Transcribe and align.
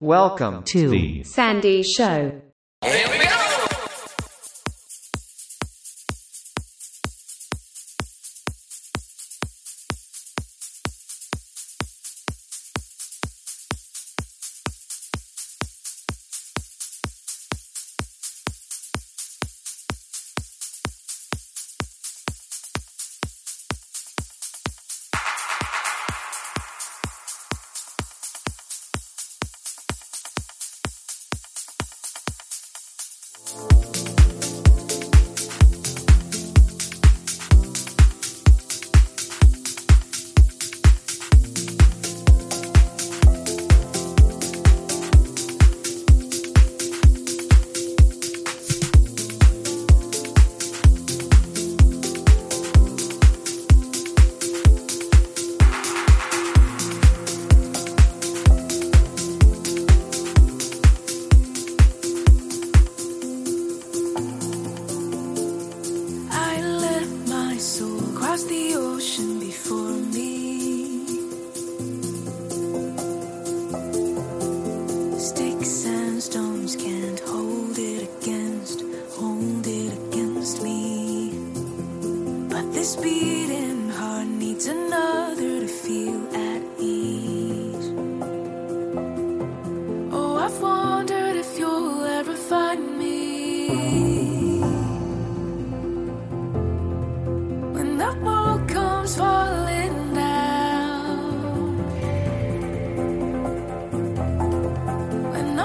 Welcome 0.00 0.62
to 0.62 0.90
the 0.90 1.24
Sandy 1.24 1.82
Show. 1.82 2.40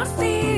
When 0.04 0.12
our 0.12 0.18
feet 0.20 0.53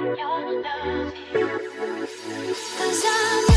your 0.00 0.16
love 0.16 1.14
is 1.34 2.58
cause 2.78 3.02
i 3.04 3.49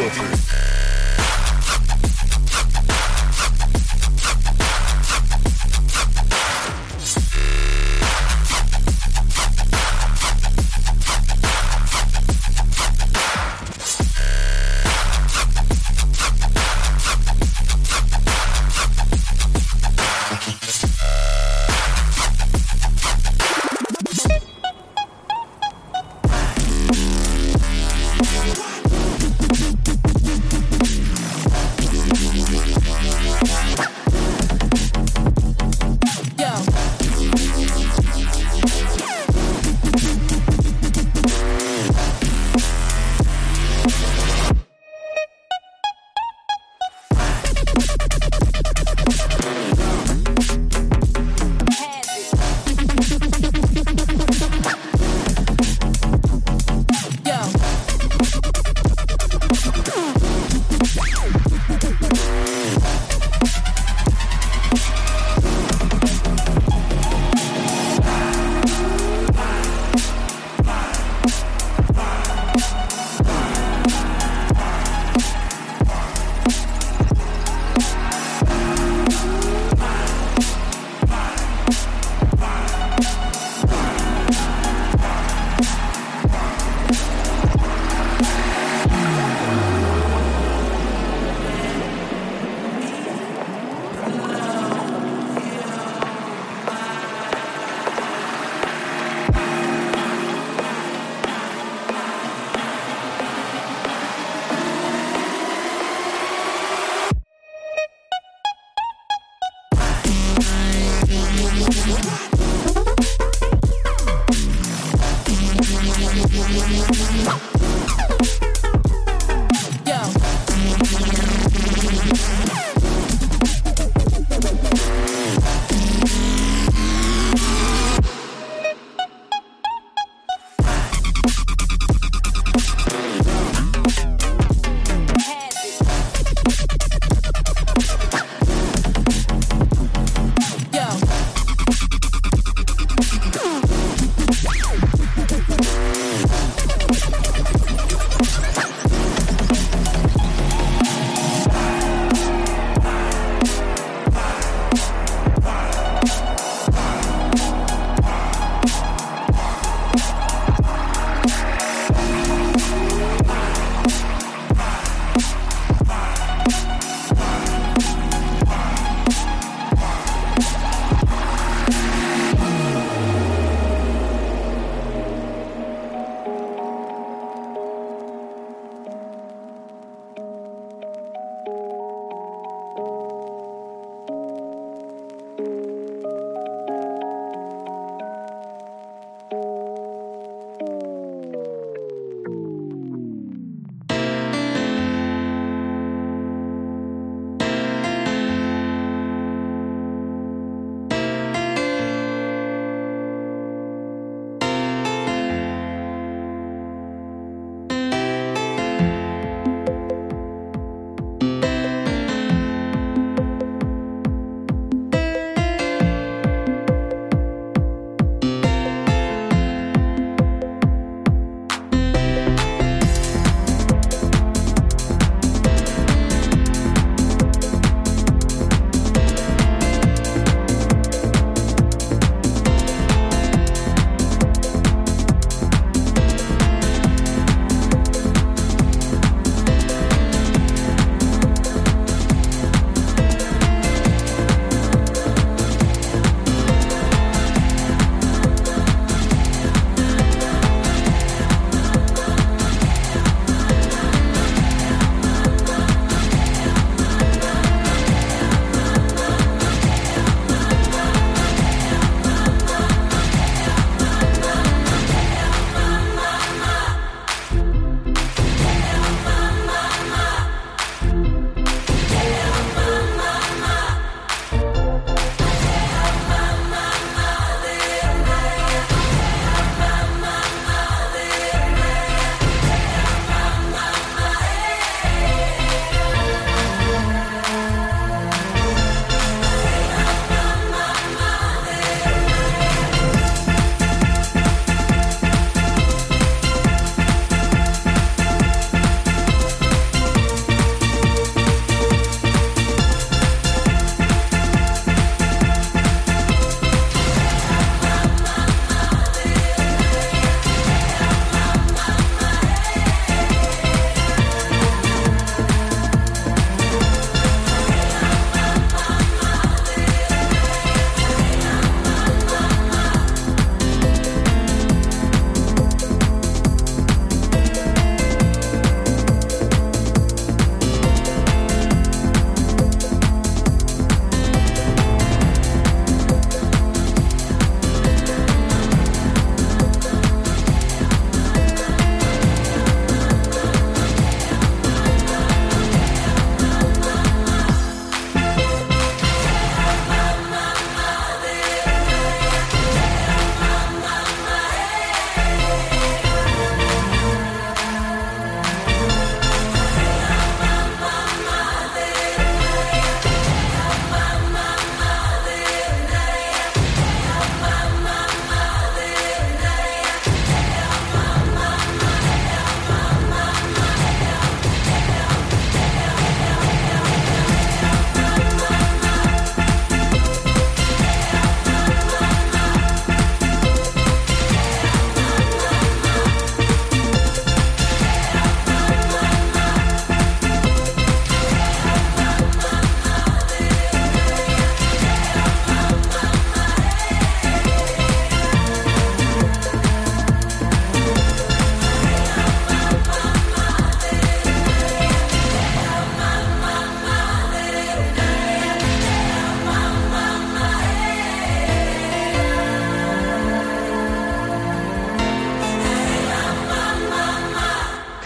Guilty. 0.00 0.49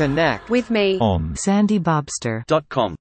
Connect 0.04 0.50
with 0.50 0.70
me 0.70 0.98
on 1.00 1.32
sandybobster.com. 1.32 2.94